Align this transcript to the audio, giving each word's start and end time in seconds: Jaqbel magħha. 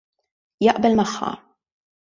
Jaqbel 0.67 0.97
magħha. 1.01 1.31